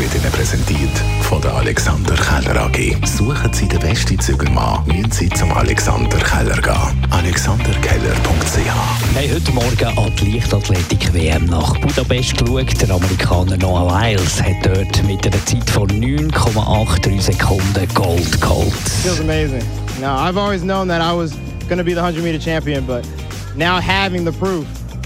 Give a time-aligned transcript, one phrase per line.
[0.00, 2.96] wird Ihnen präsentiert von der Alexander Keller AG.
[3.04, 7.06] Suchen Sie den besten Zügelmann, müssen Sie zum Alexander Keller gehen.
[7.10, 12.80] AlexanderKeller.ch haben heute Morgen an die Leichtathletik-WM nach Budapest geschaut.
[12.80, 18.72] Der Amerikaner Noah Lyles hat dort mit einer Zeit von 9,83 Sekunden Gold geholt.
[19.02, 19.62] feels amazing.
[20.00, 21.32] Now, I've always known that I was
[21.68, 23.06] going to be the 100 meter champion, but
[23.54, 24.64] now having the proof,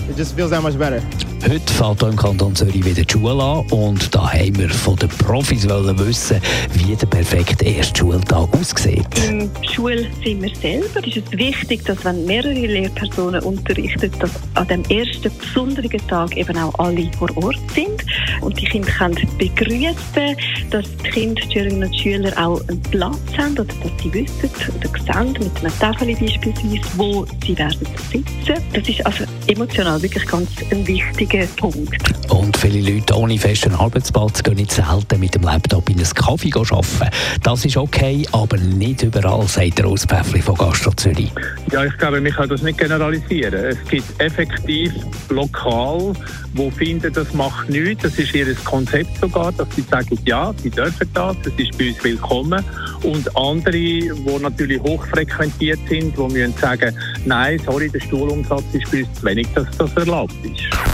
[0.08, 1.02] it just feels that much better.
[1.46, 4.96] Heute fängt hier im Kanton Zürich wieder die Schule an und da haben wir von
[4.96, 6.40] den Profis wissen,
[6.72, 9.06] wie der perfekte erste Schultag aussieht.
[9.28, 15.30] Im Schulzimmer selber ist es wichtig, dass wenn mehrere Lehrpersonen unterrichten, dass an dem ersten
[15.38, 18.06] besonderen Tag eben auch alle vor Ort sind
[18.40, 20.36] und die Kinder können begrüßen,
[20.70, 24.88] dass die Kinder, Schülerinnen und Schüler auch einen Platz haben oder dass sie wissen oder
[24.88, 28.64] sehen, mit einem Tafel beispielsweise, wo sie werden sitzen.
[28.72, 32.30] Das ist also emotional wirklich ganz ein wichtiger Punkt.
[32.30, 36.52] Und viele Leute ohne festen Arbeitsplatz gehen nicht selten mit dem Laptop in einen Kaffee
[36.54, 37.10] arbeiten.
[37.42, 41.32] Das ist okay, aber nicht überall, sagt der Auspfäffli von Gastro Zürich.
[41.72, 43.64] Ja, ich glaube, man kann das nicht generalisieren.
[43.64, 44.92] Es gibt effektiv
[45.28, 46.12] lokal,
[46.54, 48.04] wo finden, das macht nichts.
[48.04, 51.88] Das ist ihr Konzept sogar, dass sie sagen, ja, sie dürfen das, das ist bei
[51.88, 52.64] uns willkommen.
[53.02, 59.00] Und andere, die natürlich hochfrequentiert sind, die müssen sagen, nein, sorry, der Stuhlumsatz ist bei
[59.04, 60.93] uns zu wenig, dass das erlaubt ist.